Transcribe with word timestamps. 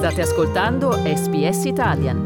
State 0.00 0.22
ascoltando 0.22 0.92
SBS 1.04 1.66
Italian. 1.66 2.18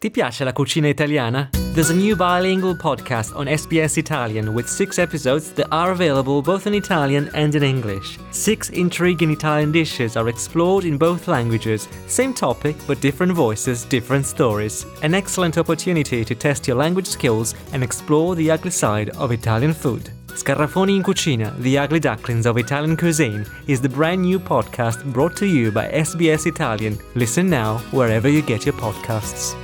Ti 0.00 0.10
piace 0.10 0.44
la 0.44 0.52
cucina 0.52 0.88
italiana? 0.88 1.50
There's 1.74 1.90
a 1.90 1.94
new 1.94 2.16
bilingual 2.16 2.74
podcast 2.74 3.36
on 3.36 3.48
SBS 3.48 3.98
Italian 3.98 4.54
with 4.54 4.66
six 4.66 4.98
episodes 4.98 5.52
that 5.52 5.66
are 5.70 5.90
available 5.90 6.40
both 6.40 6.66
in 6.66 6.72
Italian 6.72 7.28
and 7.34 7.54
in 7.54 7.62
English. 7.62 8.18
Six 8.30 8.70
intriguing 8.70 9.30
Italian 9.30 9.72
dishes 9.72 10.16
are 10.16 10.30
explored 10.30 10.86
in 10.86 10.96
both 10.96 11.28
languages. 11.28 11.86
Same 12.06 12.32
topic, 12.32 12.76
but 12.86 13.02
different 13.02 13.34
voices, 13.34 13.84
different 13.84 14.24
stories. 14.24 14.86
An 15.02 15.12
excellent 15.12 15.58
opportunity 15.58 16.24
to 16.24 16.34
test 16.34 16.66
your 16.66 16.78
language 16.78 17.08
skills 17.08 17.54
and 17.74 17.82
explore 17.82 18.34
the 18.36 18.50
ugly 18.50 18.70
side 18.70 19.10
of 19.18 19.32
Italian 19.32 19.74
food. 19.74 20.17
Scarafoni 20.38 20.94
in 20.94 21.02
Cucina, 21.02 21.52
The 21.58 21.76
Ugly 21.78 21.98
Ducklings 21.98 22.46
of 22.46 22.58
Italian 22.58 22.96
Cuisine, 22.96 23.44
is 23.66 23.80
the 23.80 23.88
brand 23.88 24.22
new 24.22 24.38
podcast 24.38 25.04
brought 25.12 25.34
to 25.38 25.44
you 25.44 25.72
by 25.72 25.88
SBS 25.90 26.46
Italian. 26.46 26.96
Listen 27.14 27.48
now 27.48 27.78
wherever 27.90 28.28
you 28.28 28.40
get 28.40 28.64
your 28.64 28.76
podcasts. 28.76 29.56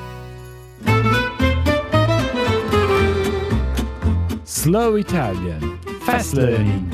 Slow 4.42 4.96
Italian 4.96 5.78
Fast 6.00 6.34
Learning 6.34 6.88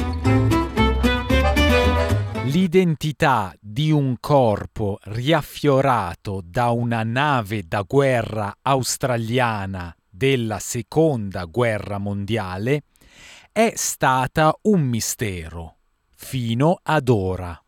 L'identità 2.50 3.54
di 3.58 3.90
un 3.90 4.16
corpo 4.20 4.98
riaffiorato 5.04 6.42
da 6.44 6.68
una 6.68 7.02
nave 7.02 7.62
da 7.66 7.82
guerra 7.88 8.58
australiana 8.60 9.96
della 10.06 10.58
seconda 10.58 11.46
guerra 11.46 11.96
mondiale 11.96 12.82
è 13.52 13.72
stata 13.74 14.56
un 14.62 14.82
mistero 14.82 15.76
fino 16.14 16.78
ad 16.82 17.08
ora. 17.08 17.60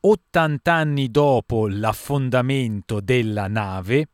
80 0.00 0.72
anni 0.72 1.10
dopo 1.10 1.68
l'affondamento 1.68 3.00
della 3.00 3.48
nave, 3.48 4.08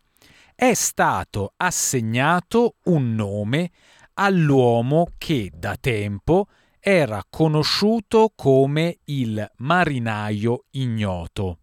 è 0.54 0.74
stato 0.74 1.52
assegnato 1.56 2.76
un 2.84 3.14
nome 3.14 3.70
all'uomo 4.14 5.08
che 5.18 5.50
da 5.54 5.76
tempo 5.76 6.46
era 6.80 7.22
conosciuto 7.28 8.32
come 8.34 8.98
il 9.04 9.50
marinaio 9.58 10.64
ignoto. 10.70 11.58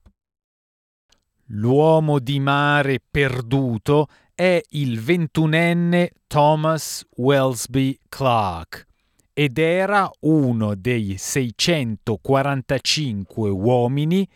L'uomo 1.50 2.20
di 2.20 2.40
mare 2.40 3.00
perduto 3.00 4.08
è 4.36 4.62
il 4.72 5.00
ventunenne 5.00 6.12
Thomas 6.28 7.08
Wellesby 7.16 7.98
Clark 8.10 8.86
ed 9.32 9.58
era 9.58 10.12
uno 10.22 10.76
dei 10.76 11.16
645 11.18 13.50
uomini 13.50 14.28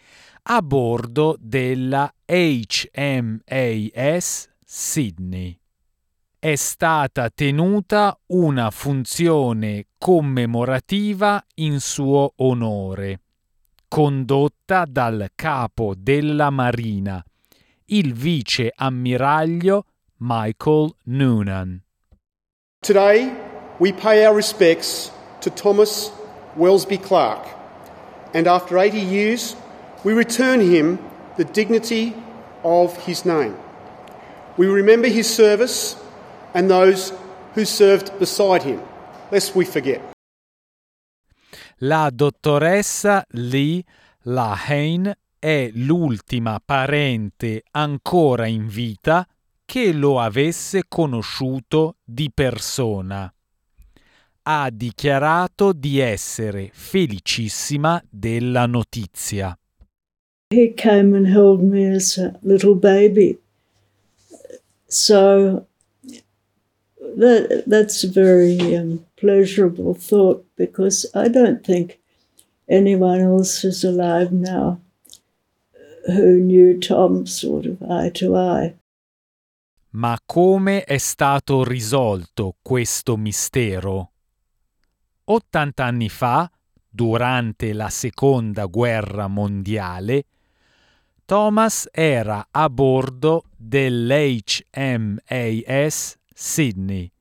a 0.44 0.62
bordo 0.62 1.36
della 1.38 2.10
HMAS 2.26 4.50
Sydney. 4.64 5.60
È 6.40 6.56
stata 6.56 7.30
tenuta 7.30 8.18
una 8.28 8.72
funzione 8.72 9.88
commemorativa 9.98 11.46
in 11.56 11.82
suo 11.82 12.32
onore, 12.38 13.20
condotta 13.90 14.86
dal 14.86 15.32
capo 15.36 15.94
della 15.98 16.50
Marina, 16.50 17.22
il 17.90 18.14
vice 18.14 18.72
ammiraglio 18.76 19.86
Michael 20.20 20.96
Noonan. 21.06 21.82
Today 22.82 23.34
we 23.80 23.92
pay 23.92 24.26
our 24.26 24.36
respects 24.36 25.12
to 25.42 25.50
Thomas 25.50 26.12
Wellesby 26.56 26.98
Clark, 27.02 27.48
and 28.34 28.48
after 28.48 28.78
80 28.78 29.00
years 29.00 29.56
we 30.04 30.14
return 30.14 30.60
him 30.60 31.00
the 31.38 31.46
dignity 31.46 32.14
of 32.64 32.96
his 33.06 33.26
name. 33.26 33.56
We 34.58 34.68
remember 34.68 35.08
his 35.08 35.28
service 35.28 35.96
and 36.54 36.70
those 36.70 37.14
who 37.56 37.66
served 37.66 38.18
beside 38.20 38.64
him, 38.64 38.82
lest 39.32 39.56
we 39.56 39.66
forget. 39.66 40.02
La 41.82 42.10
dottoressa 42.10 43.24
Lee 43.34 43.86
Lahane 44.26 45.16
è 45.40 45.72
l'ultima 45.74 46.62
parente 46.64 47.64
ancora 47.72 48.46
in 48.46 48.68
vita 48.68 49.26
che 49.64 49.94
lo 49.94 50.20
avesse 50.20 50.84
conosciuto 50.88 51.96
di 52.04 52.30
persona. 52.34 53.34
Ha 54.42 54.70
dichiarato 54.72 55.72
di 55.72 56.00
essere 56.00 56.70
felicissima 56.74 58.04
della 58.10 58.66
notizia. 58.66 59.58
He 60.52 60.74
came 60.74 61.16
and 61.16 61.28
held 61.28 61.62
me 61.62 61.94
as 61.94 62.18
a 62.18 62.38
little 62.42 62.76
baby. 62.76 63.40
So 64.88 65.68
that 67.18 67.64
that's 67.68 68.04
a 68.04 68.10
very 68.10 68.58
um, 68.76 69.06
pleasurable 69.16 69.94
thought 69.94 70.44
because 70.56 71.08
I 71.14 71.30
don't 71.30 71.64
think 71.64 72.00
anyone 72.68 73.20
else 73.20 73.64
is 73.64 73.84
alive 73.84 74.32
now 74.32 74.80
who 76.10 76.40
knew 76.40 76.78
Tom 76.80 77.26
sort 77.26 77.66
of 77.66 77.82
eye 77.82 78.12
to 78.12 78.36
eye. 78.36 78.78
Ma 79.92 80.20
come 80.24 80.84
è 80.84 80.98
stato 80.98 81.64
risolto 81.64 82.56
questo 82.62 83.18
mistero? 83.18 84.12
80 85.24 85.84
anni 85.84 86.10
fa, 86.10 86.50
durante 86.88 87.74
la 87.74 87.90
seconda 87.90 88.66
guerra 88.66 89.28
mondiale, 89.28 90.26
Thomas 91.26 91.88
era 91.92 92.48
a 92.50 92.70
bordo 92.70 93.44
dell'HMAS 93.56 94.58
Sydney, 96.34 97.12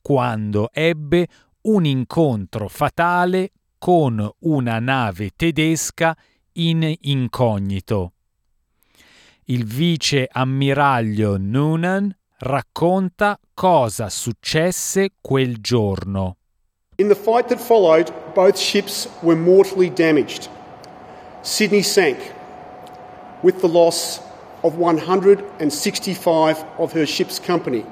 quando 0.00 0.70
ebbe 0.72 1.28
un 1.62 1.84
incontro 1.84 2.68
fatale 2.68 3.52
con 3.78 4.30
una 4.40 4.78
nave 4.78 5.30
tedesca 5.36 6.16
in 6.52 6.94
incognito. 7.00 8.12
Il 9.46 9.64
vice 9.64 10.28
ammiraglio 10.30 11.36
Noonan 11.36 12.14
racconta 12.38 13.36
cosa 13.52 14.08
successe 14.08 15.14
quel 15.20 15.60
giorno. 15.60 16.36
In 16.98 17.08
the 17.08 17.16
fight 17.16 17.48
that 17.48 17.58
followed, 17.58 18.12
both 18.34 18.56
ships 18.56 19.08
were 19.20 19.34
mortally 19.34 19.90
damaged. 19.90 20.48
Sydney 21.42 21.82
sank, 21.82 22.18
with 23.42 23.60
the 23.60 23.68
loss 23.68 24.20
of 24.62 24.76
165 24.76 26.64
of 26.78 26.92
her 26.92 27.04
ship's 27.04 27.40
company. 27.40 27.84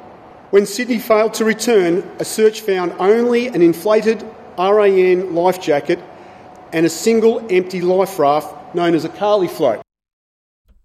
When 0.51 0.67
Sydney 0.67 1.01
failed 1.01 1.35
to 1.35 1.45
return, 1.45 2.09
a 2.21 2.25
search 2.25 2.61
found 2.61 2.93
only 3.01 3.49
an 3.49 3.61
inflated 3.61 4.25
RAN 4.57 5.35
life 5.35 5.61
jacket 5.61 5.99
and 6.73 6.87
a 6.87 6.91
single 6.91 7.45
empty 7.51 7.81
life 7.81 8.21
raft 8.21 8.55
known 8.73 8.95
as 8.95 9.05
a 9.05 9.09
Carly 9.09 9.49
float. 9.49 9.83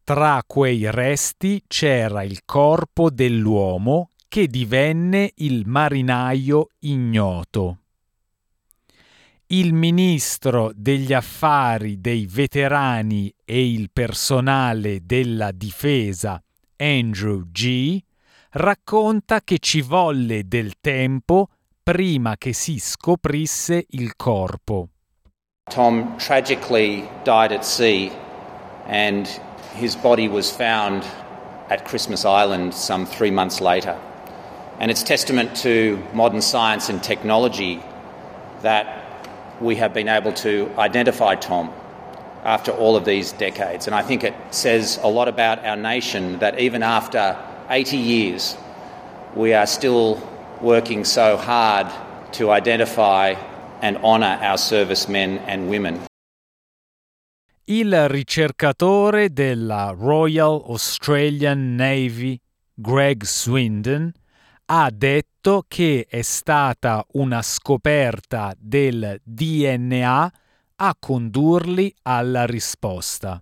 Tra 0.06 0.44
quei 0.46 0.92
resti 0.92 1.64
c'era 1.66 2.22
il 2.22 2.42
corpo 2.46 3.10
dell'uomo 3.10 4.12
che 4.28 4.46
divenne 4.46 5.32
il 5.38 5.64
marinaio 5.66 6.68
ignoto. 6.82 7.80
Il 9.48 9.74
ministro 9.74 10.72
degli 10.76 11.12
affari 11.12 12.00
dei 12.02 12.28
veterani 12.28 13.34
e 13.44 13.68
il 13.68 13.90
personale 13.92 15.00
della 15.08 15.52
difesa, 15.52 16.40
Andrew 16.76 17.50
G., 17.50 18.00
racconta 18.52 19.42
che 19.42 19.58
ci 19.58 19.82
volle 19.82 20.44
del 20.48 20.74
tempo 20.82 21.48
prima 21.82 22.38
che 22.38 22.54
si 22.54 22.78
scoprisse 22.78 23.88
il 23.90 24.16
corpo. 24.16 24.90
Tom 25.74 26.16
tragically 26.18 27.08
died 27.24 27.52
at 27.52 27.64
sea 27.64 28.12
and 28.86 29.45
his 29.76 29.96
body 29.96 30.28
was 30.28 30.52
found 30.52 31.06
at 31.70 31.86
Christmas 31.86 32.26
Island 32.26 32.74
some 32.74 33.06
three 33.06 33.32
months 33.32 33.60
later. 33.62 34.00
And 34.80 34.90
it's 34.90 35.04
testament 35.04 35.56
to 35.58 36.02
modern 36.14 36.42
science 36.42 36.90
and 36.90 37.02
technology 37.04 37.84
that 38.62 39.04
we 39.62 39.76
have 39.76 39.94
been 39.94 40.10
able 40.10 40.34
to 40.34 40.70
identify 40.78 41.36
Tom 41.36 41.72
after 42.44 42.72
all 42.72 42.96
of 42.96 43.06
these 43.06 43.32
decades. 43.34 43.88
And 43.88 43.96
I 43.96 44.02
think 44.02 44.24
it 44.24 44.34
says 44.52 45.00
a 45.02 45.08
lot 45.08 45.28
about 45.28 45.66
our 45.66 45.76
nation 45.76 46.40
that 46.40 46.60
even 46.60 46.84
after 46.84 47.38
80 47.70 47.98
years, 47.98 48.56
we 49.36 49.54
are 49.54 49.66
still 49.66 50.22
working 50.62 51.04
so 51.04 51.38
hard 51.38 51.88
to 52.34 52.52
identify 52.52 53.36
and 53.82 53.98
honour 53.98 54.40
our 54.42 54.58
servicemen 54.58 55.40
and 55.40 55.70
women. 55.70 56.02
Il 57.68 58.08
ricercatore 58.10 59.34
della 59.34 59.92
Royal 59.98 60.62
Australian 60.68 61.74
Navy, 61.74 62.40
Greg 62.72 63.24
Swindon, 63.24 64.12
ha 64.66 64.92
detto 64.92 65.66
che 65.68 66.06
è 66.08 66.22
stata 66.22 67.04
una 67.14 67.42
scoperta 67.42 68.54
del 68.56 69.20
DNA 69.24 70.32
a 70.76 70.96
condurli 71.00 71.92
alla 72.04 72.46
risposta. 72.46 73.42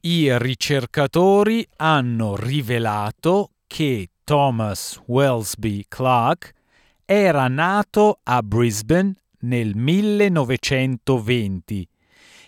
I 0.00 0.38
ricercatori 0.38 1.68
hanno 1.76 2.34
rivelato 2.34 3.50
che 3.66 4.08
Thomas 4.24 5.02
Welsby 5.04 5.84
Clark 5.86 6.50
era 7.04 7.46
nato 7.48 8.20
a 8.22 8.42
Brisbane 8.42 9.12
nel 9.40 9.76
1920 9.76 11.88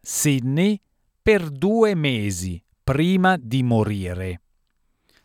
Sydney 0.00 0.80
per 1.22 1.48
due 1.50 1.94
mesi 1.94 2.62
prima 2.84 3.36
di 3.40 3.62
morire. 3.62 4.42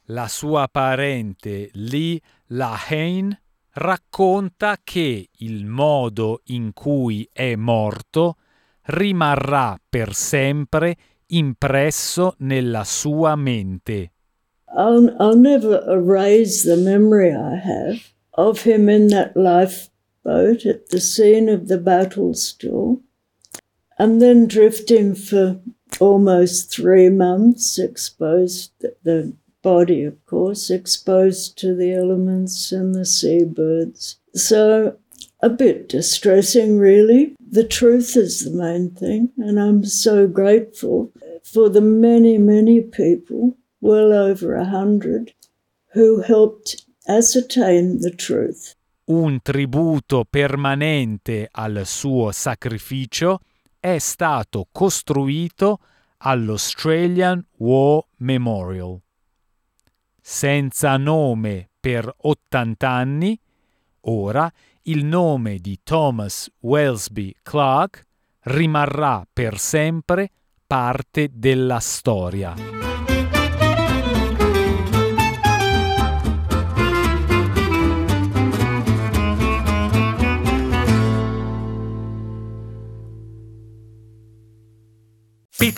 La 0.08 0.28
sua 0.28 0.68
parente 0.70 1.70
Lee 1.74 2.20
Lahane 2.48 3.42
racconta 3.72 4.78
che 4.84 5.30
il 5.32 5.66
modo 5.66 6.42
in 6.46 6.74
cui 6.74 7.28
è 7.32 7.56
morto 7.56 8.36
rimarrà 8.88 9.80
per 9.90 10.14
sempre 10.14 10.96
impresso 11.28 12.36
nella 12.40 12.84
sua 12.84 13.36
mente. 13.36 14.12
I'll, 14.76 15.16
I'll 15.20 15.40
never 15.40 15.84
erase 15.88 16.64
the 16.64 16.76
memory 16.76 17.32
I 17.32 17.56
have 17.56 18.13
of 18.36 18.64
him 18.64 18.90
in 18.90 19.08
that 19.08 19.36
lifeboat 19.38 20.66
at 20.66 20.90
the 20.90 21.00
scene 21.00 21.50
of 21.50 21.68
the 21.68 21.78
battle 21.78 22.34
still, 22.34 23.02
and 23.98 24.22
then 24.22 24.48
drifting 24.48 25.16
for 25.16 25.60
almost 26.00 26.72
three 26.72 27.10
months, 27.10 27.78
exposed 27.78 28.72
the 29.04 29.34
body, 29.62 30.04
of 30.04 30.26
course, 30.26 30.70
exposed 30.70 31.58
to 31.58 31.76
the 31.76 31.94
elements 31.94 32.72
and 32.72 32.94
the 32.94 33.06
seabirds. 33.06 34.18
So 34.34 34.98
a 35.42 35.50
bit 35.50 35.90
distressing, 35.90 36.78
really. 36.78 37.36
The 37.40 37.68
truth 37.68 38.16
is 38.16 38.44
the 38.44 38.58
main 38.58 38.92
thing, 38.92 39.32
and 39.38 39.60
I'm 39.60 39.86
so 39.86 40.28
grateful 40.28 41.12
for 41.44 41.70
the 41.70 41.82
many, 41.82 42.38
many 42.38 42.82
people, 42.82 43.58
well 43.82 44.14
over 44.14 44.56
a 44.56 44.66
hundred, 44.66 45.34
who 45.94 46.22
helped 46.22 46.83
ascertain 47.06 48.00
the 48.00 48.14
truth. 48.16 48.76
Un 49.06 49.42
tributo 49.42 50.26
permanente 50.30 51.50
al 51.52 51.82
suo 51.86 52.32
sacrificio 52.32 53.40
è 53.80 53.98
stato 53.98 54.68
costruito 54.72 55.80
all'Australian 56.18 57.46
War 57.58 58.02
Memorial. 58.18 58.98
Senza 60.22 60.96
nome 60.96 61.70
per 61.80 62.10
80 62.16 62.90
anni, 62.90 63.38
ora 64.02 64.50
il 64.84 65.04
nome 65.04 65.60
di 65.60 65.80
Thomas 65.84 66.50
Welsby 66.60 67.36
Clark 67.42 68.06
rimarrà 68.44 69.28
per 69.32 69.60
sempre 69.60 70.30
parte 70.66 71.30
della 71.34 71.80
storia. 71.80 72.83